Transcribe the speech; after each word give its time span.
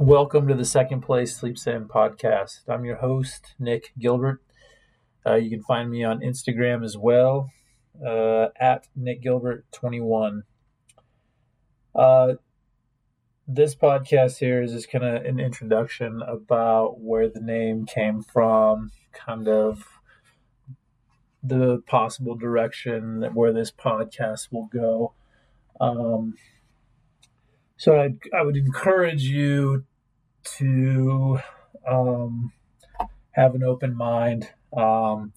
Welcome 0.00 0.48
to 0.48 0.54
the 0.54 0.64
Second 0.64 1.02
Place 1.02 1.36
Sleep 1.36 1.56
In 1.68 1.84
podcast. 1.84 2.68
I'm 2.68 2.84
your 2.84 2.96
host, 2.96 3.54
Nick 3.60 3.92
Gilbert. 3.96 4.42
Uh, 5.24 5.36
you 5.36 5.48
can 5.48 5.62
find 5.62 5.88
me 5.88 6.02
on 6.02 6.18
Instagram 6.18 6.84
as 6.84 6.98
well 6.98 7.52
uh, 8.04 8.48
at 8.58 8.88
Nick 8.96 9.22
Gilbert21. 9.22 10.42
Uh, 11.94 12.32
this 13.46 13.76
podcast 13.76 14.38
here 14.38 14.60
is 14.60 14.72
just 14.72 14.90
kind 14.90 15.04
of 15.04 15.24
an 15.24 15.38
introduction 15.38 16.22
about 16.22 16.98
where 16.98 17.28
the 17.28 17.40
name 17.40 17.86
came 17.86 18.20
from, 18.20 18.90
kind 19.12 19.46
of 19.46 19.86
the 21.40 21.82
possible 21.86 22.34
direction 22.34 23.22
where 23.32 23.52
this 23.52 23.70
podcast 23.70 24.48
will 24.50 24.66
go. 24.66 25.14
Um, 25.80 26.34
so 27.76 27.98
I, 27.98 28.14
I 28.36 28.42
would 28.42 28.56
encourage 28.56 29.24
you 29.24 29.84
to 30.58 31.38
um, 31.88 32.52
have 33.32 33.54
an 33.54 33.62
open 33.62 33.96
mind. 33.96 34.48
Um, 34.76 35.32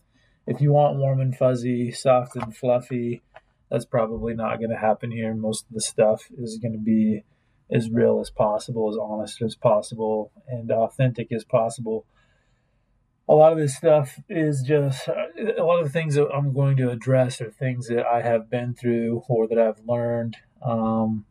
if 0.46 0.62
you 0.62 0.72
want 0.72 0.98
warm 0.98 1.20
and 1.20 1.36
fuzzy, 1.36 1.92
soft 1.92 2.36
and 2.36 2.56
fluffy, 2.56 3.22
that's 3.70 3.86
probably 3.86 4.34
not 4.34 4.58
going 4.58 4.70
to 4.70 4.78
happen 4.78 5.12
here. 5.12 5.34
Most 5.34 5.66
of 5.68 5.74
the 5.74 5.82
stuff 5.82 6.30
is 6.38 6.58
going 6.58 6.74
to 6.74 6.80
be 6.80 7.24
as 7.70 7.90
real 7.90 8.22
as 8.22 8.30
possible, 8.30 8.90
as 8.90 8.98
honest 8.98 9.42
as 9.42 9.56
possible, 9.56 10.32
and 10.48 10.72
authentic 10.72 11.32
as 11.32 11.44
possible. 11.44 12.06
A 13.28 13.36
lot 13.36 13.52
of 13.52 13.58
this 13.58 13.76
stuff 13.76 14.18
is 14.30 14.62
just 14.62 15.10
a 15.10 15.64
lot 15.64 15.80
of 15.80 15.86
the 15.86 15.92
things 15.92 16.16
that 16.16 16.30
I'm 16.34 16.54
going 16.54 16.78
to 16.78 16.92
address 16.92 17.42
are 17.42 17.52
things 17.52 17.88
that 17.90 18.06
I 18.06 18.22
have 18.22 18.50
been 18.50 18.74
through 18.74 19.24
or 19.28 19.50
that 19.50 19.60
I've 19.60 19.82
learned. 19.86 20.38
Um, 20.62 21.26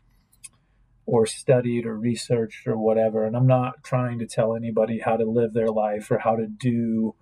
or 1.07 1.25
studied 1.25 1.87
or 1.87 1.97
researched 1.97 2.67
or 2.67 2.77
whatever. 2.77 3.25
And 3.25 3.37
I'm 3.37 3.47
not 3.47 3.85
trying 3.85 4.19
to 4.19 4.27
tell 4.27 4.57
anybody 4.57 4.99
how 4.99 5.17
to 5.17 5.25
live 5.25 5.55
their 5.55 5.69
life 5.69 6.11
or 6.11 6.19
how 6.19 6.35
to 6.35 6.47
do 6.47 7.15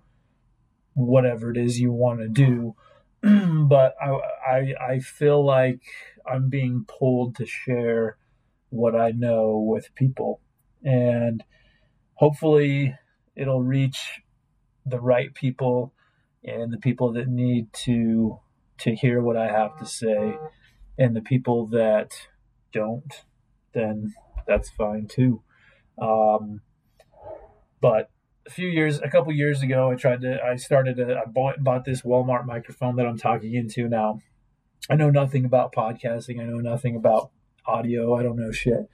whatever 0.95 1.51
it 1.51 1.57
is 1.57 1.79
you 1.79 1.91
want 1.91 2.19
to 2.19 2.27
do. 2.27 2.75
but 3.67 3.95
I, 4.01 4.09
I, 4.47 4.73
I 4.93 4.99
feel 4.99 5.45
like 5.45 5.81
I'm 6.25 6.49
being 6.49 6.85
pulled 6.87 7.35
to 7.35 7.45
share 7.45 8.17
what 8.69 8.95
I 8.95 9.11
know 9.11 9.57
with 9.57 9.93
people. 9.93 10.41
And 10.83 11.43
hopefully 12.15 12.95
it'll 13.35 13.63
reach 13.63 14.21
the 14.85 14.99
right 14.99 15.33
people 15.33 15.93
and 16.43 16.71
the 16.73 16.77
people 16.77 17.13
that 17.13 17.27
need 17.27 17.71
to 17.73 18.39
to 18.77 18.93
hear 18.93 19.21
what 19.21 19.37
I 19.37 19.47
have 19.47 19.77
to 19.79 19.85
say 19.85 20.37
and 20.97 21.15
the 21.15 21.21
people 21.21 21.67
that 21.67 22.11
don't 22.73 23.23
then 23.75 24.15
that's 24.47 24.69
fine 24.71 25.05
too. 25.07 25.43
Um, 26.01 26.61
but 27.81 28.09
a 28.47 28.49
few 28.49 28.67
years, 28.67 28.99
a 28.99 29.09
couple 29.09 29.31
years 29.33 29.61
ago, 29.61 29.91
I 29.91 29.95
tried 29.95 30.21
to, 30.21 30.43
I 30.43 30.55
started, 30.55 30.99
a, 30.99 31.19
I 31.19 31.25
bought, 31.25 31.63
bought 31.63 31.85
this 31.85 32.01
Walmart 32.01 32.45
microphone 32.45 32.95
that 32.95 33.05
I'm 33.05 33.17
talking 33.17 33.53
into 33.53 33.87
now. 33.87 34.21
I 34.89 34.95
know 34.95 35.11
nothing 35.11 35.45
about 35.45 35.73
podcasting. 35.73 36.39
I 36.39 36.45
know 36.45 36.57
nothing 36.57 36.95
about 36.95 37.29
audio. 37.67 38.15
I 38.15 38.23
don't 38.23 38.37
know 38.37 38.51
shit. 38.51 38.89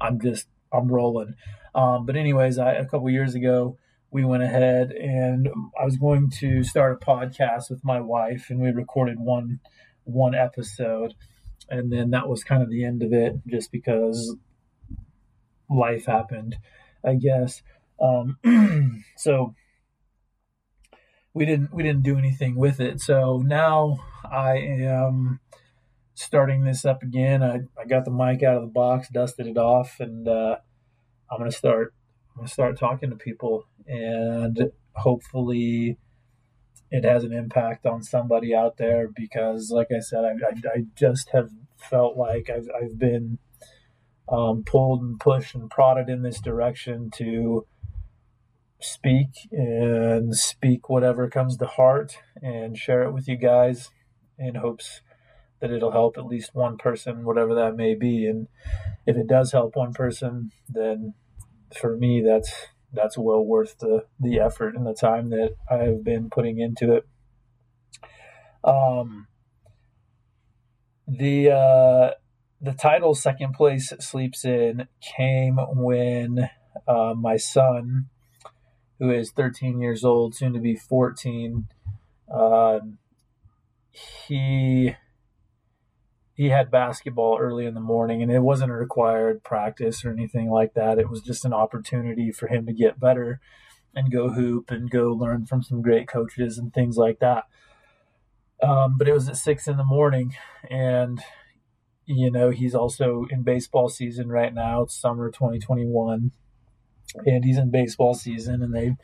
I'm 0.00 0.20
just, 0.20 0.48
I'm 0.72 0.88
rolling. 0.88 1.34
Um, 1.74 2.06
but 2.06 2.16
anyways, 2.16 2.58
I, 2.58 2.72
a 2.72 2.84
couple 2.84 3.08
years 3.10 3.34
ago, 3.34 3.78
we 4.10 4.24
went 4.24 4.42
ahead 4.42 4.92
and 4.92 5.48
I 5.80 5.84
was 5.84 5.96
going 5.96 6.30
to 6.40 6.62
start 6.62 7.00
a 7.00 7.04
podcast 7.04 7.70
with 7.70 7.82
my 7.82 8.00
wife, 8.00 8.50
and 8.50 8.60
we 8.60 8.70
recorded 8.70 9.18
one 9.18 9.60
one 10.04 10.34
episode 10.34 11.14
and 11.72 11.90
then 11.90 12.10
that 12.10 12.28
was 12.28 12.44
kind 12.44 12.62
of 12.62 12.70
the 12.70 12.84
end 12.84 13.02
of 13.02 13.12
it, 13.14 13.40
just 13.46 13.72
because 13.72 14.36
life 15.70 16.04
happened, 16.04 16.56
I 17.04 17.14
guess. 17.14 17.62
Um, 18.00 18.36
so 19.16 19.54
we 21.32 21.46
didn't 21.46 21.72
we 21.72 21.82
didn't 21.82 22.02
do 22.02 22.18
anything 22.18 22.56
with 22.56 22.78
it. 22.78 23.00
So 23.00 23.38
now 23.38 24.00
I 24.30 24.58
am 24.58 25.40
starting 26.14 26.64
this 26.64 26.84
up 26.84 27.02
again. 27.02 27.42
I, 27.42 27.60
I 27.80 27.86
got 27.86 28.04
the 28.04 28.10
mic 28.10 28.42
out 28.42 28.56
of 28.56 28.62
the 28.62 28.68
box, 28.68 29.08
dusted 29.08 29.46
it 29.46 29.56
off, 29.56 29.96
and 29.98 30.28
uh, 30.28 30.56
I'm 31.30 31.38
gonna 31.38 31.50
start 31.50 31.94
I'm 32.32 32.42
gonna 32.42 32.48
start 32.48 32.78
talking 32.78 33.08
to 33.08 33.16
people, 33.16 33.64
and 33.86 34.70
hopefully 34.94 35.96
it 36.92 37.04
has 37.04 37.24
an 37.24 37.32
impact 37.32 37.86
on 37.86 38.02
somebody 38.02 38.54
out 38.54 38.76
there 38.76 39.08
because, 39.08 39.70
like 39.70 39.88
I 39.90 40.00
said, 40.00 40.24
I, 40.24 40.32
I, 40.46 40.74
I 40.74 40.84
just 40.94 41.30
have 41.30 41.48
felt 41.78 42.18
like 42.18 42.50
I've, 42.50 42.68
I've 42.80 42.98
been 42.98 43.38
um, 44.28 44.62
pulled 44.64 45.00
and 45.00 45.18
pushed 45.18 45.54
and 45.54 45.70
prodded 45.70 46.10
in 46.10 46.22
this 46.22 46.38
direction 46.38 47.10
to 47.16 47.66
speak 48.78 49.28
and 49.50 50.36
speak 50.36 50.90
whatever 50.90 51.30
comes 51.30 51.56
to 51.56 51.66
heart 51.66 52.18
and 52.42 52.76
share 52.76 53.04
it 53.04 53.12
with 53.12 53.26
you 53.26 53.36
guys 53.36 53.90
in 54.38 54.56
hopes 54.56 55.00
that 55.60 55.70
it'll 55.70 55.92
help 55.92 56.18
at 56.18 56.26
least 56.26 56.54
one 56.54 56.76
person, 56.76 57.24
whatever 57.24 57.54
that 57.54 57.74
may 57.74 57.94
be. 57.94 58.26
And 58.26 58.48
if 59.06 59.16
it 59.16 59.28
does 59.28 59.52
help 59.52 59.76
one 59.76 59.94
person, 59.94 60.50
then 60.68 61.14
for 61.74 61.96
me, 61.96 62.20
that's 62.20 62.52
that's 62.92 63.16
well 63.16 63.44
worth 63.44 63.78
the 63.78 64.06
the 64.20 64.38
effort 64.38 64.76
and 64.76 64.86
the 64.86 64.94
time 64.94 65.30
that 65.30 65.54
I've 65.70 66.04
been 66.04 66.30
putting 66.30 66.58
into 66.58 66.94
it. 66.94 67.06
Um, 68.64 69.26
the 71.06 71.50
uh, 71.50 72.10
the 72.60 72.72
title 72.72 73.14
"Second 73.14 73.54
Place 73.54 73.92
Sleeps 73.98 74.44
In" 74.44 74.88
came 75.00 75.56
when 75.56 76.50
uh, 76.86 77.14
my 77.16 77.36
son, 77.36 78.08
who 78.98 79.10
is 79.10 79.30
13 79.32 79.80
years 79.80 80.04
old, 80.04 80.34
soon 80.34 80.52
to 80.52 80.60
be 80.60 80.76
14, 80.76 81.66
uh, 82.32 82.80
he 83.90 84.94
he 86.34 86.48
had 86.48 86.70
basketball 86.70 87.38
early 87.38 87.66
in 87.66 87.74
the 87.74 87.80
morning 87.80 88.22
and 88.22 88.32
it 88.32 88.40
wasn't 88.40 88.70
a 88.70 88.74
required 88.74 89.44
practice 89.44 90.04
or 90.04 90.10
anything 90.10 90.50
like 90.50 90.74
that. 90.74 90.98
It 90.98 91.10
was 91.10 91.20
just 91.20 91.44
an 91.44 91.52
opportunity 91.52 92.32
for 92.32 92.46
him 92.46 92.66
to 92.66 92.72
get 92.72 92.98
better 92.98 93.40
and 93.94 94.10
go 94.10 94.30
hoop 94.30 94.70
and 94.70 94.90
go 94.90 95.10
learn 95.10 95.44
from 95.44 95.62
some 95.62 95.82
great 95.82 96.08
coaches 96.08 96.56
and 96.56 96.72
things 96.72 96.96
like 96.96 97.18
that. 97.18 97.44
Um, 98.62 98.96
but 98.96 99.08
it 99.08 99.12
was 99.12 99.28
at 99.28 99.36
six 99.36 99.66
in 99.66 99.76
the 99.76 99.84
morning 99.84 100.34
and 100.70 101.20
you 102.06 102.30
know 102.30 102.50
he's 102.50 102.74
also 102.74 103.26
in 103.30 103.42
baseball 103.42 103.88
season 103.88 104.28
right 104.28 104.54
now. 104.54 104.82
It's 104.82 104.98
summer 104.98 105.30
2021 105.30 106.30
and 107.26 107.44
he's 107.44 107.58
in 107.58 107.70
baseball 107.70 108.14
season 108.14 108.62
and 108.62 108.74
they 108.74 108.96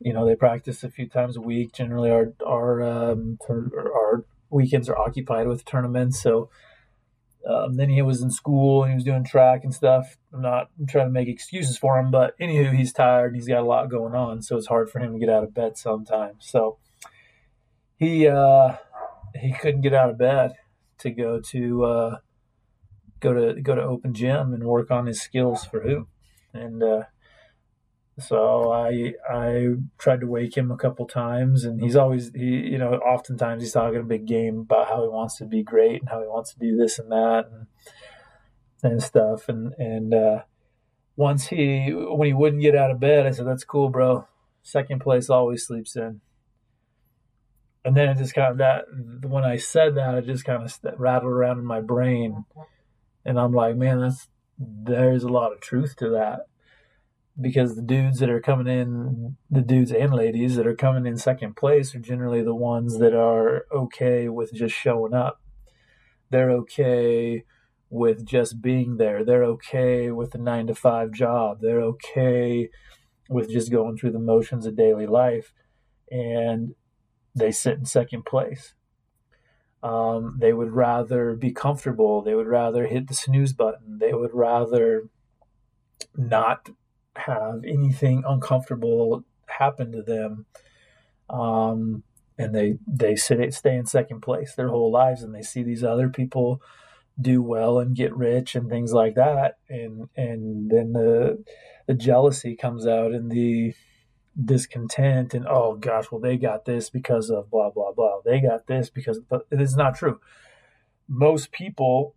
you 0.00 0.12
know 0.12 0.26
they 0.26 0.34
practice 0.34 0.82
a 0.82 0.90
few 0.90 1.08
times 1.08 1.36
a 1.36 1.40
week. 1.40 1.72
Generally 1.72 2.10
our 2.10 2.32
our 2.44 2.82
um, 2.82 3.38
our 3.48 4.24
weekends 4.56 4.88
are 4.88 4.98
occupied 4.98 5.46
with 5.46 5.64
tournaments. 5.64 6.20
So 6.20 6.50
um, 7.48 7.76
then 7.76 7.90
he 7.90 8.02
was 8.02 8.22
in 8.22 8.30
school 8.30 8.82
and 8.82 8.90
he 8.90 8.96
was 8.96 9.04
doing 9.04 9.22
track 9.22 9.62
and 9.62 9.72
stuff. 9.72 10.16
I'm 10.32 10.42
not 10.42 10.70
I'm 10.78 10.86
trying 10.86 11.06
to 11.06 11.12
make 11.12 11.28
excuses 11.28 11.78
for 11.78 11.98
him, 11.98 12.10
but 12.10 12.36
anywho, 12.40 12.74
he's 12.74 12.92
tired. 12.92 13.28
and 13.28 13.36
He's 13.36 13.46
got 13.46 13.60
a 13.60 13.66
lot 13.66 13.88
going 13.88 14.14
on, 14.14 14.42
so 14.42 14.56
it's 14.56 14.66
hard 14.66 14.90
for 14.90 14.98
him 14.98 15.12
to 15.12 15.18
get 15.18 15.28
out 15.28 15.44
of 15.44 15.54
bed 15.54 15.78
sometimes. 15.78 16.46
So 16.46 16.78
he 17.96 18.26
uh, 18.26 18.76
he 19.40 19.52
couldn't 19.52 19.82
get 19.82 19.94
out 19.94 20.10
of 20.10 20.18
bed 20.18 20.52
to 20.98 21.10
go 21.10 21.40
to 21.40 21.84
uh, 21.84 22.16
go 23.20 23.32
to 23.32 23.60
go 23.60 23.76
to 23.76 23.82
open 23.82 24.12
gym 24.12 24.52
and 24.52 24.64
work 24.64 24.90
on 24.90 25.06
his 25.06 25.20
skills 25.20 25.64
for 25.64 25.82
hoop. 25.82 26.08
And 26.52 26.82
uh, 26.82 27.02
so 28.18 28.72
I 28.72 29.14
I 29.30 29.74
tried 29.98 30.20
to 30.20 30.26
wake 30.26 30.56
him 30.56 30.70
a 30.70 30.76
couple 30.76 31.06
times, 31.06 31.64
and 31.64 31.80
he's 31.80 31.96
always 31.96 32.32
he 32.34 32.44
you 32.44 32.78
know 32.78 32.94
oftentimes 32.94 33.62
he's 33.62 33.72
talking 33.72 34.00
a 34.00 34.04
big 34.04 34.26
game 34.26 34.60
about 34.60 34.88
how 34.88 35.02
he 35.02 35.08
wants 35.08 35.36
to 35.38 35.44
be 35.44 35.62
great 35.62 36.00
and 36.00 36.08
how 36.08 36.20
he 36.20 36.26
wants 36.26 36.54
to 36.54 36.58
do 36.58 36.76
this 36.76 36.98
and 36.98 37.12
that 37.12 37.46
and 37.52 37.66
and 38.82 39.02
stuff. 39.02 39.50
And 39.50 39.74
and 39.74 40.14
uh, 40.14 40.42
once 41.14 41.48
he 41.48 41.90
when 41.92 42.26
he 42.26 42.32
wouldn't 42.32 42.62
get 42.62 42.74
out 42.74 42.90
of 42.90 43.00
bed, 43.00 43.26
I 43.26 43.32
said, 43.32 43.46
"That's 43.46 43.64
cool, 43.64 43.90
bro. 43.90 44.26
Second 44.62 45.00
place 45.00 45.28
always 45.28 45.66
sleeps 45.66 45.94
in." 45.94 46.22
And 47.84 47.94
then 47.94 48.08
it 48.08 48.16
just 48.16 48.34
kind 48.34 48.50
of 48.50 48.58
that 48.58 48.86
when 49.28 49.44
I 49.44 49.56
said 49.56 49.94
that, 49.96 50.14
it 50.14 50.24
just 50.24 50.44
kind 50.44 50.62
of 50.62 50.74
rattled 50.98 51.32
around 51.32 51.58
in 51.58 51.66
my 51.66 51.82
brain, 51.82 52.46
and 53.26 53.38
I'm 53.38 53.52
like, 53.52 53.76
man, 53.76 54.00
that's 54.00 54.28
there's 54.58 55.22
a 55.22 55.28
lot 55.28 55.52
of 55.52 55.60
truth 55.60 55.96
to 55.96 56.08
that 56.10 56.46
because 57.40 57.76
the 57.76 57.82
dudes 57.82 58.18
that 58.20 58.30
are 58.30 58.40
coming 58.40 58.66
in, 58.66 59.36
the 59.50 59.60
dudes 59.60 59.92
and 59.92 60.14
ladies 60.14 60.56
that 60.56 60.66
are 60.66 60.74
coming 60.74 61.06
in 61.06 61.18
second 61.18 61.54
place 61.56 61.94
are 61.94 62.00
generally 62.00 62.42
the 62.42 62.54
ones 62.54 62.98
that 62.98 63.14
are 63.14 63.66
okay 63.70 64.28
with 64.28 64.54
just 64.54 64.74
showing 64.74 65.12
up. 65.12 65.40
They're 66.30 66.50
okay 66.50 67.44
with 67.90 68.24
just 68.24 68.62
being 68.62 68.96
there. 68.96 69.24
They're 69.24 69.44
okay 69.44 70.10
with 70.10 70.32
the 70.32 70.38
nine 70.38 70.66
to 70.68 70.74
five 70.74 71.12
job. 71.12 71.58
They're 71.60 71.82
okay 71.82 72.70
with 73.28 73.50
just 73.50 73.70
going 73.70 73.96
through 73.96 74.12
the 74.12 74.18
motions 74.18 74.66
of 74.66 74.76
daily 74.76 75.06
life. 75.06 75.52
And 76.10 76.74
they 77.34 77.52
sit 77.52 77.78
in 77.78 77.84
second 77.84 78.24
place. 78.24 78.74
Um, 79.82 80.38
they 80.40 80.52
would 80.52 80.72
rather 80.72 81.34
be 81.34 81.52
comfortable. 81.52 82.22
They 82.22 82.34
would 82.34 82.46
rather 82.46 82.86
hit 82.86 83.08
the 83.08 83.14
snooze 83.14 83.52
button. 83.52 83.98
They 83.98 84.14
would 84.14 84.32
rather 84.32 85.10
not 86.16 86.70
have 87.16 87.64
anything 87.64 88.22
uncomfortable 88.26 89.24
happen 89.46 89.92
to 89.92 90.02
them. 90.02 90.46
Um, 91.28 92.02
and 92.38 92.54
they 92.54 92.78
they 92.86 93.16
sit, 93.16 93.54
stay 93.54 93.76
in 93.76 93.86
second 93.86 94.20
place 94.20 94.54
their 94.54 94.68
whole 94.68 94.90
lives, 94.90 95.22
and 95.22 95.34
they 95.34 95.42
see 95.42 95.62
these 95.62 95.82
other 95.82 96.08
people 96.08 96.60
do 97.20 97.42
well 97.42 97.78
and 97.78 97.96
get 97.96 98.14
rich 98.14 98.54
and 98.54 98.68
things 98.68 98.92
like 98.92 99.14
that, 99.14 99.58
and 99.68 100.08
and 100.16 100.70
then 100.70 100.92
the 100.92 101.42
the 101.86 101.94
jealousy 101.94 102.54
comes 102.54 102.86
out 102.86 103.12
and 103.12 103.30
the 103.30 103.74
discontent 104.44 105.32
and 105.32 105.46
oh 105.48 105.76
gosh, 105.76 106.10
well 106.10 106.20
they 106.20 106.36
got 106.36 106.66
this 106.66 106.90
because 106.90 107.30
of 107.30 107.50
blah 107.50 107.70
blah 107.70 107.92
blah. 107.92 108.20
They 108.24 108.40
got 108.40 108.66
this 108.66 108.90
because 108.90 109.18
but 109.18 109.46
it 109.50 109.60
is 109.60 109.76
not 109.76 109.96
true. 109.96 110.20
Most 111.08 111.52
people 111.52 112.14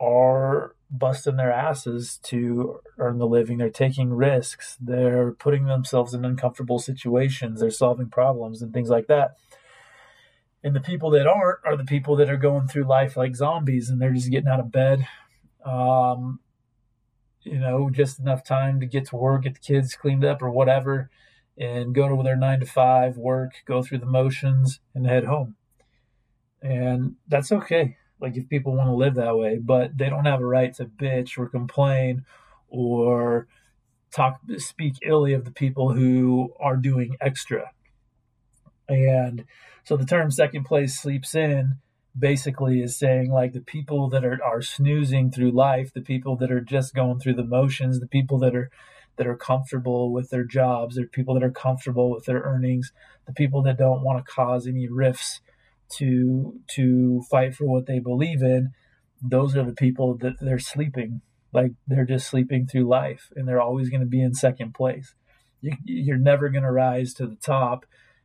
are 0.00 0.74
busting 0.90 1.36
their 1.36 1.52
asses 1.52 2.18
to 2.24 2.80
earn 2.98 3.18
the 3.18 3.26
living. 3.26 3.58
They're 3.58 3.70
taking 3.70 4.12
risks. 4.12 4.76
They're 4.80 5.32
putting 5.32 5.66
themselves 5.66 6.14
in 6.14 6.24
uncomfortable 6.24 6.78
situations. 6.78 7.60
They're 7.60 7.70
solving 7.70 8.08
problems 8.08 8.62
and 8.62 8.72
things 8.72 8.88
like 8.88 9.06
that. 9.06 9.36
And 10.64 10.74
the 10.74 10.80
people 10.80 11.10
that 11.10 11.26
aren't 11.26 11.60
are 11.64 11.76
the 11.76 11.84
people 11.84 12.16
that 12.16 12.30
are 12.30 12.36
going 12.36 12.66
through 12.66 12.84
life 12.84 13.16
like 13.16 13.36
zombies 13.36 13.88
and 13.88 14.00
they're 14.00 14.12
just 14.12 14.30
getting 14.30 14.48
out 14.48 14.60
of 14.60 14.72
bed. 14.72 15.06
Um, 15.64 16.40
you 17.42 17.58
know, 17.58 17.88
just 17.90 18.18
enough 18.18 18.44
time 18.44 18.80
to 18.80 18.86
get 18.86 19.06
to 19.06 19.16
work, 19.16 19.44
get 19.44 19.54
the 19.54 19.60
kids 19.60 19.94
cleaned 19.94 20.24
up 20.24 20.42
or 20.42 20.50
whatever, 20.50 21.10
and 21.56 21.94
go 21.94 22.08
to 22.08 22.22
their 22.22 22.36
nine 22.36 22.60
to 22.60 22.66
five, 22.66 23.16
work, 23.16 23.52
go 23.66 23.82
through 23.82 23.98
the 23.98 24.06
motions, 24.06 24.80
and 24.94 25.06
head 25.06 25.24
home. 25.24 25.56
And 26.62 27.16
that's 27.28 27.52
okay 27.52 27.96
like 28.20 28.36
if 28.36 28.48
people 28.48 28.74
want 28.74 28.88
to 28.88 28.94
live 28.94 29.14
that 29.14 29.36
way, 29.36 29.58
but 29.58 29.96
they 29.96 30.08
don't 30.08 30.26
have 30.26 30.40
a 30.40 30.46
right 30.46 30.74
to 30.74 30.84
bitch 30.84 31.38
or 31.38 31.48
complain 31.48 32.24
or 32.68 33.46
talk 34.12 34.40
speak 34.56 34.94
illy 35.02 35.32
of 35.32 35.44
the 35.44 35.50
people 35.50 35.92
who 35.92 36.52
are 36.60 36.76
doing 36.76 37.16
extra. 37.20 37.70
And 38.88 39.44
so 39.84 39.96
the 39.96 40.04
term 40.04 40.30
second 40.30 40.64
place 40.64 40.98
sleeps 40.98 41.34
in 41.34 41.76
basically 42.18 42.82
is 42.82 42.98
saying 42.98 43.30
like 43.30 43.52
the 43.52 43.60
people 43.60 44.08
that 44.10 44.24
are, 44.24 44.42
are 44.42 44.62
snoozing 44.62 45.30
through 45.30 45.52
life, 45.52 45.92
the 45.92 46.00
people 46.00 46.36
that 46.36 46.50
are 46.50 46.60
just 46.60 46.94
going 46.94 47.20
through 47.20 47.34
the 47.34 47.44
motions, 47.44 48.00
the 48.00 48.08
people 48.08 48.38
that 48.38 48.54
are 48.54 48.70
that 49.16 49.26
are 49.26 49.36
comfortable 49.36 50.12
with 50.12 50.30
their 50.30 50.44
jobs, 50.44 50.96
the 50.96 51.04
people 51.04 51.34
that 51.34 51.42
are 51.42 51.50
comfortable 51.50 52.10
with 52.10 52.24
their 52.24 52.40
earnings, 52.40 52.92
the 53.26 53.32
people 53.32 53.62
that 53.62 53.76
don't 53.76 54.02
want 54.02 54.24
to 54.24 54.32
cause 54.32 54.66
any 54.66 54.88
rifts 54.88 55.40
to 55.98 56.60
to 56.74 57.22
fight 57.30 57.54
for 57.54 57.66
what 57.66 57.86
they 57.86 57.98
believe 57.98 58.42
in, 58.42 58.72
those 59.22 59.56
are 59.56 59.64
the 59.64 59.74
people 59.74 60.16
that 60.18 60.34
they're 60.40 60.58
sleeping. 60.58 61.20
Like 61.52 61.72
they're 61.86 62.04
just 62.04 62.28
sleeping 62.28 62.66
through 62.66 62.88
life, 62.88 63.30
and 63.34 63.46
they're 63.46 63.60
always 63.60 63.90
going 63.90 64.02
to 64.02 64.06
be 64.06 64.22
in 64.22 64.34
second 64.34 64.74
place. 64.74 65.14
You, 65.60 65.72
you're 65.84 66.16
never 66.16 66.48
going 66.48 66.62
to 66.62 66.70
rise 66.70 67.12
to 67.14 67.26
the 67.26 67.36
top 67.36 67.84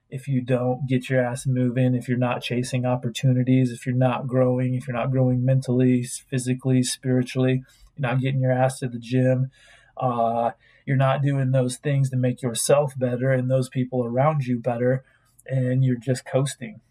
if 0.09 0.27
you 0.27 0.41
don't 0.41 0.87
get 0.87 1.09
your 1.09 1.23
ass 1.23 1.47
moving, 1.47 1.95
if 1.95 2.07
you're 2.07 2.17
not 2.17 2.41
chasing 2.41 2.85
opportunities, 2.85 3.71
if 3.71 3.85
you're 3.85 3.95
not 3.95 4.27
growing, 4.27 4.75
if 4.75 4.87
you're 4.87 4.95
not 4.95 5.11
growing 5.11 5.43
mentally, 5.43 6.03
physically, 6.03 6.83
spiritually, 6.83 7.63
you're 7.97 8.09
not 8.09 8.21
getting 8.21 8.39
your 8.39 8.51
ass 8.51 8.79
to 8.79 8.87
the 8.87 8.99
gym, 8.99 9.49
uh, 9.97 10.51
you're 10.85 10.95
not 10.95 11.23
doing 11.23 11.51
those 11.51 11.77
things 11.77 12.09
to 12.11 12.17
make 12.17 12.41
yourself 12.41 12.97
better 12.97 13.31
and 13.31 13.49
those 13.49 13.67
people 13.67 14.05
around 14.05 14.45
you 14.45 14.59
better, 14.59 15.03
and 15.47 15.83
you're 15.83 15.97
just 15.97 16.25
coasting 16.25 16.81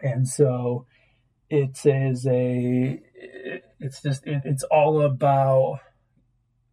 and 0.00 0.28
so 0.28 0.86
it 1.50 1.84
is 1.84 2.26
a 2.26 3.00
it's 3.80 4.02
just 4.02 4.26
it, 4.26 4.42
it's 4.44 4.62
all 4.64 5.02
about 5.02 5.80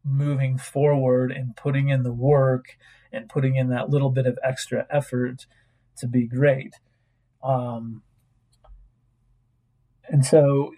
moving 0.03 0.57
forward 0.57 1.31
and 1.31 1.55
putting 1.55 1.89
in 1.89 2.03
the 2.03 2.13
work 2.13 2.77
and 3.11 3.27
putting 3.27 3.55
in 3.55 3.69
that 3.69 3.89
little 3.89 4.09
bit 4.09 4.25
of 4.25 4.37
extra 4.43 4.85
effort 4.89 5.45
to 5.97 6.07
be 6.07 6.25
great. 6.25 6.75
Um, 7.43 8.03
and 10.07 10.25
so 10.25 10.71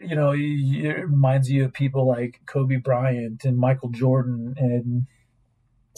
you 0.00 0.16
know 0.16 0.32
it 0.34 1.08
reminds 1.08 1.50
you 1.50 1.64
of 1.64 1.72
people 1.72 2.06
like 2.06 2.40
kobe 2.46 2.76
bryant 2.76 3.44
and 3.44 3.56
michael 3.56 3.88
jordan 3.88 4.54
and 4.58 5.06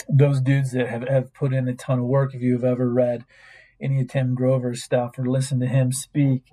those 0.09 0.41
dudes 0.41 0.73
that 0.73 0.89
have, 0.89 1.09
have 1.09 1.33
put 1.35 1.53
in 1.53 1.69
a 1.69 1.75
ton 1.75 1.99
of 1.99 2.05
work 2.05 2.35
if 2.35 2.43
you've 2.43 2.65
ever 2.65 2.89
read 2.89 3.25
any 3.81 4.01
of 4.01 4.09
Tim 4.09 4.35
Grover's 4.35 4.83
stuff 4.83 5.19
or 5.19 5.27
listen 5.27 5.61
to 5.61 5.67
him 5.67 5.93
speak, 5.93 6.45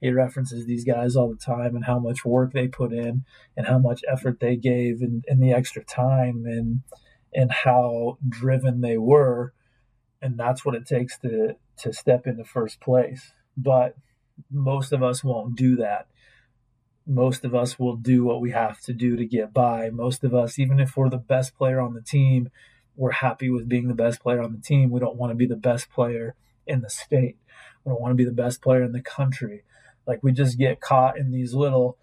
he 0.00 0.10
references 0.10 0.66
these 0.66 0.84
guys 0.84 1.14
all 1.14 1.30
the 1.30 1.36
time 1.36 1.76
and 1.76 1.84
how 1.84 2.00
much 2.00 2.24
work 2.24 2.52
they 2.52 2.66
put 2.66 2.92
in 2.92 3.24
and 3.56 3.66
how 3.66 3.78
much 3.78 4.02
effort 4.10 4.40
they 4.40 4.56
gave 4.56 5.00
and, 5.00 5.24
and 5.28 5.40
the 5.40 5.52
extra 5.52 5.84
time 5.84 6.44
and 6.44 6.80
and 7.34 7.50
how 7.50 8.18
driven 8.28 8.80
they 8.80 8.98
were. 8.98 9.54
And 10.20 10.36
that's 10.36 10.64
what 10.64 10.74
it 10.74 10.86
takes 10.86 11.18
to 11.20 11.56
to 11.78 11.92
step 11.92 12.26
into 12.26 12.44
first 12.44 12.80
place. 12.80 13.32
But 13.56 13.94
most 14.50 14.92
of 14.92 15.02
us 15.04 15.22
won't 15.22 15.54
do 15.54 15.76
that. 15.76 16.08
Most 17.06 17.44
of 17.44 17.54
us 17.54 17.78
will 17.78 17.96
do 17.96 18.24
what 18.24 18.40
we 18.40 18.50
have 18.50 18.80
to 18.82 18.92
do 18.92 19.16
to 19.16 19.24
get 19.24 19.52
by. 19.52 19.90
Most 19.90 20.24
of 20.24 20.34
us, 20.34 20.58
even 20.58 20.80
if 20.80 20.96
we're 20.96 21.10
the 21.10 21.16
best 21.16 21.56
player 21.56 21.80
on 21.80 21.94
the 21.94 22.02
team, 22.02 22.50
we're 22.96 23.12
happy 23.12 23.50
with 23.50 23.68
being 23.68 23.88
the 23.88 23.94
best 23.94 24.20
player 24.20 24.42
on 24.42 24.52
the 24.52 24.60
team. 24.60 24.90
We 24.90 25.00
don't 25.00 25.16
want 25.16 25.30
to 25.30 25.36
be 25.36 25.46
the 25.46 25.56
best 25.56 25.90
player 25.90 26.34
in 26.66 26.80
the 26.80 26.90
state. 26.90 27.36
We 27.84 27.90
don't 27.90 28.00
want 28.00 28.12
to 28.12 28.16
be 28.16 28.24
the 28.24 28.32
best 28.32 28.62
player 28.62 28.82
in 28.82 28.92
the 28.92 29.02
country. 29.02 29.64
Like 30.06 30.22
we 30.22 30.32
just 30.32 30.58
get 30.58 30.80
caught 30.80 31.18
in 31.18 31.30
these 31.30 31.54
little 31.54 31.96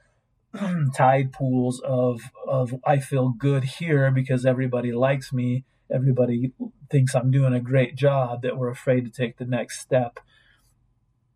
tide 0.96 1.32
pools 1.32 1.80
of 1.82 2.22
of 2.48 2.76
I 2.86 3.00
feel 3.00 3.30
good 3.30 3.64
here 3.64 4.12
because 4.12 4.46
everybody 4.46 4.92
likes 4.92 5.32
me, 5.32 5.66
everybody 5.92 6.54
thinks 6.90 7.14
I'm 7.14 7.32
doing 7.32 7.54
a 7.54 7.60
great 7.60 7.96
job 7.96 8.42
that 8.42 8.58
we're 8.58 8.70
afraid 8.70 9.06
to 9.06 9.12
take 9.12 9.38
the 9.38 9.46
next 9.46 9.80
step 9.80 10.20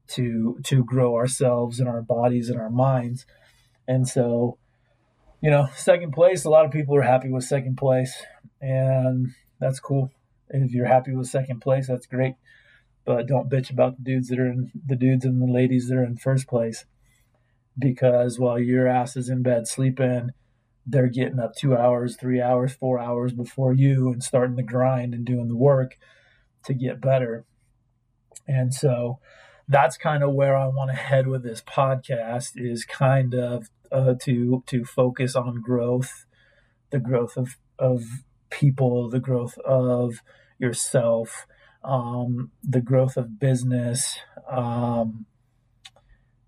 to 0.07 0.59
to 0.63 0.83
grow 0.83 1.15
ourselves 1.15 1.79
and 1.79 1.87
our 1.87 2.01
bodies 2.01 2.49
and 2.49 2.59
our 2.59 2.69
minds. 2.69 3.25
And 3.87 4.07
so, 4.07 4.57
you 5.41 5.49
know, 5.49 5.67
second 5.75 6.13
place, 6.13 6.45
a 6.45 6.49
lot 6.49 6.65
of 6.65 6.71
people 6.71 6.95
are 6.95 7.01
happy 7.01 7.29
with 7.29 7.43
second 7.43 7.77
place 7.77 8.15
and 8.61 9.33
that's 9.59 9.79
cool. 9.79 10.11
If 10.49 10.71
you're 10.71 10.87
happy 10.87 11.13
with 11.13 11.27
second 11.27 11.59
place, 11.61 11.87
that's 11.87 12.05
great 12.05 12.35
but 13.05 13.27
don't 13.27 13.49
bitch 13.49 13.69
about 13.69 13.97
the 13.97 14.03
dudes 14.03 14.29
that 14.29 14.39
are 14.39 14.47
in 14.47 14.71
the 14.85 14.95
dudes 14.95 15.25
and 15.25 15.41
the 15.41 15.51
ladies 15.51 15.87
that 15.87 15.97
are 15.97 16.03
in 16.03 16.17
first 16.17 16.47
place. 16.47 16.85
Because 17.77 18.39
while 18.39 18.59
your 18.59 18.87
ass 18.87 19.15
is 19.15 19.29
in 19.29 19.43
bed 19.43 19.67
sleeping 19.67 20.31
they're 20.85 21.07
getting 21.07 21.39
up 21.39 21.55
two 21.55 21.77
hours 21.77 22.17
three 22.17 22.41
hours 22.41 22.73
four 22.73 22.99
hours 22.99 23.31
before 23.31 23.73
you 23.73 24.11
and 24.11 24.21
starting 24.21 24.57
the 24.57 24.63
grind 24.63 25.13
and 25.13 25.25
doing 25.25 25.47
the 25.47 25.55
work 25.55 25.97
to 26.65 26.73
get 26.73 26.99
better. 26.99 27.45
And 28.47 28.73
so 28.73 29.19
that's 29.67 29.97
kind 29.97 30.23
of 30.23 30.33
where 30.33 30.57
i 30.57 30.67
want 30.67 30.91
to 30.91 30.95
head 30.95 31.27
with 31.27 31.43
this 31.43 31.61
podcast 31.61 32.51
is 32.55 32.85
kind 32.85 33.33
of 33.33 33.69
uh, 33.91 34.13
to 34.19 34.63
to 34.65 34.83
focus 34.83 35.35
on 35.35 35.61
growth 35.61 36.25
the 36.89 36.99
growth 36.99 37.37
of 37.37 37.57
of 37.79 38.03
people 38.49 39.09
the 39.09 39.19
growth 39.19 39.57
of 39.59 40.21
yourself 40.59 41.47
um, 41.83 42.51
the 42.63 42.81
growth 42.81 43.17
of 43.17 43.39
business, 43.39 44.17
um, 44.49 45.25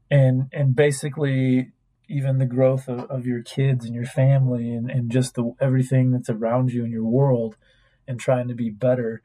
and 0.09 0.49
and 0.53 0.75
basically 0.75 1.71
even 2.07 2.37
the 2.37 2.45
growth 2.45 2.87
of, 2.87 2.99
of 3.09 3.25
your 3.25 3.41
kids 3.41 3.85
and 3.85 3.95
your 3.95 4.05
family 4.05 4.71
and, 4.71 4.89
and 4.89 5.11
just 5.11 5.35
the 5.35 5.53
everything 5.59 6.11
that's 6.11 6.29
around 6.29 6.71
you 6.71 6.85
in 6.85 6.91
your 6.91 7.05
world 7.05 7.57
and 8.07 8.19
trying 8.19 8.47
to 8.47 8.53
be 8.53 8.69
better. 8.69 9.21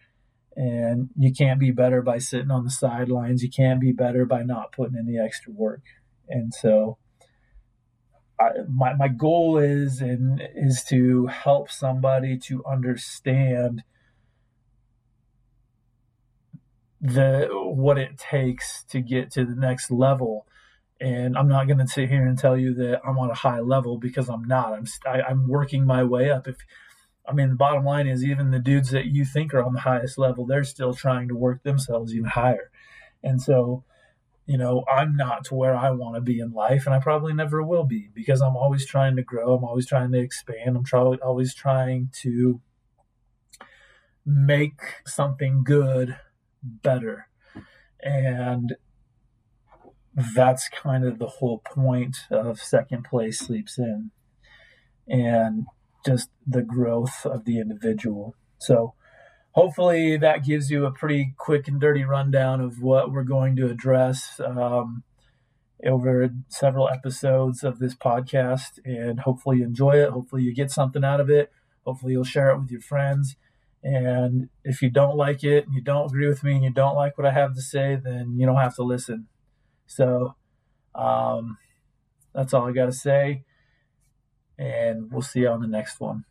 And 0.57 1.11
you 1.17 1.33
can't 1.33 1.61
be 1.61 1.71
better 1.71 2.02
by 2.02 2.19
sitting 2.19 2.50
on 2.50 2.64
the 2.64 2.71
sidelines. 2.71 3.43
You 3.43 3.50
can't 3.50 3.81
be 3.81 3.93
better 3.93 4.25
by 4.25 4.43
not 4.43 4.73
putting 4.73 4.97
in 4.97 5.07
the 5.07 5.19
extra 5.19 5.52
work. 5.52 5.83
And 6.29 6.52
so 6.52 6.99
I, 8.38 8.50
my, 8.69 8.95
my 8.95 9.09
goal 9.09 9.59
is 9.59 10.00
and 10.00 10.43
is 10.55 10.83
to 10.88 11.26
help 11.26 11.71
somebody 11.71 12.38
to 12.38 12.64
understand 12.64 13.83
the 17.00 17.49
what 17.50 17.99
it 17.99 18.19
takes 18.19 18.85
to 18.85 19.00
get 19.00 19.30
to 19.33 19.45
the 19.45 19.54
next 19.54 19.90
level. 19.90 20.47
And 21.00 21.37
i'm 21.37 21.49
not 21.49 21.66
going 21.66 21.78
to 21.78 21.88
sit 21.88 22.11
here 22.11 22.26
and 22.26 22.38
tell 22.38 22.57
you 22.57 22.75
that 22.75 23.00
i'm 23.07 23.19
on 23.19 23.30
a 23.30 23.35
high 23.35 23.61
level 23.61 23.99
because 23.99 24.28
i'm 24.28 24.45
not. 24.45 24.75
I'm 24.75 24.87
I, 25.07 25.19
am 25.19 25.25
i 25.26 25.30
am 25.30 25.49
working 25.49 25.87
my 25.87 26.04
way 26.04 26.30
up. 26.30 26.47
If 26.47 26.57
i 27.26 27.33
mean 27.33 27.50
the 27.50 27.54
bottom 27.57 27.85
line 27.85 28.07
is 28.07 28.25
even 28.25 28.50
the 28.50 28.59
dudes 28.59 28.90
that 28.90 29.07
you 29.07 29.25
think 29.25 29.54
are 29.54 29.62
on 29.62 29.73
the 29.73 29.80
highest 29.80 30.19
level 30.19 30.47
they're 30.47 30.64
still 30.64 30.95
trying 30.95 31.28
to 31.28 31.37
work 31.37 31.62
themselves 31.62 32.12
even 32.14 32.26
higher. 32.26 32.71
And 33.23 33.40
so 33.40 33.85
you 34.47 34.59
know 34.59 34.85
i'm 34.92 35.16
not 35.16 35.45
to 35.45 35.54
where 35.54 35.76
i 35.76 35.90
want 35.90 36.16
to 36.16 36.21
be 36.21 36.40
in 36.40 36.50
life 36.52 36.85
and 36.87 36.95
i 36.95 36.99
probably 36.99 37.33
never 37.33 37.62
will 37.62 37.85
be 37.85 38.09
because 38.14 38.40
i'm 38.40 38.57
always 38.57 38.85
trying 38.85 39.16
to 39.16 39.23
grow. 39.23 39.54
I'm 39.54 39.64
always 39.64 39.87
trying 39.87 40.12
to 40.12 40.19
expand. 40.19 40.76
I'm 40.76 40.85
try- 40.85 41.16
always 41.23 41.54
trying 41.54 42.11
to 42.23 42.61
make 44.26 44.80
something 45.07 45.62
good 45.64 46.16
better. 46.62 47.29
And 48.02 48.76
that's 50.35 50.69
kind 50.69 51.05
of 51.05 51.19
the 51.19 51.26
whole 51.26 51.59
point 51.59 52.17
of 52.31 52.59
second 52.59 53.05
place 53.05 53.38
sleeps 53.38 53.79
in. 53.79 54.11
And 55.09 55.67
just 56.05 56.31
the 56.47 56.62
growth 56.62 57.25
of 57.25 57.45
the 57.45 57.59
individual. 57.59 58.35
So, 58.59 58.95
hopefully, 59.52 60.17
that 60.17 60.45
gives 60.45 60.71
you 60.71 60.87
a 60.87 60.93
pretty 60.93 61.35
quick 61.37 61.69
and 61.69 61.81
dirty 61.81 62.05
rundown 62.05 62.61
of 62.61 62.81
what 62.81 63.12
we're 63.12 63.25
going 63.25 63.57
to 63.57 63.71
address 63.71 64.40
um, 64.45 65.02
over 65.85 66.31
several 66.49 66.88
episodes 66.88 67.64
of 67.64 67.79
this 67.79 67.95
podcast. 67.95 68.79
And 68.85 69.21
hopefully, 69.21 69.59
you 69.59 69.64
enjoy 69.64 69.93
it. 69.93 70.11
Hopefully, 70.11 70.43
you 70.43 70.55
get 70.55 70.71
something 70.71 71.05
out 71.05 71.21
of 71.21 71.31
it. 71.31 71.50
Hopefully, 71.85 72.12
you'll 72.12 72.25
share 72.25 72.50
it 72.50 72.59
with 72.59 72.71
your 72.71 72.81
friends. 72.81 73.37
And 73.83 74.51
if 74.65 74.83
you 74.83 74.91
don't 74.91 75.17
like 75.17 75.43
it, 75.43 75.67
and 75.67 75.75
you 75.75 75.81
don't 75.81 76.07
agree 76.07 76.29
with 76.29 76.45
me, 76.45 76.55
and 76.55 76.65
you 76.65 76.71
don't 76.71 76.97
like 76.97 77.17
what 77.17 77.27
I 77.27 77.33
have 77.33 77.55
to 77.55 77.63
say, 77.63 77.99
then 78.03 78.37
you 78.39 78.47
don't 78.47 78.57
have 78.57 78.77
to 78.77 78.83
listen. 78.83 79.29
So, 79.87 80.37
um, 80.95 81.57
that's 82.35 82.53
all 82.53 82.69
I 82.69 82.73
got 82.73 82.87
to 82.87 82.93
say. 82.93 83.45
And 84.59 85.11
we'll 85.11 85.23
see 85.23 85.41
you 85.41 85.49
on 85.49 85.63
the 85.63 85.67
next 85.67 85.99
one. 86.01 86.25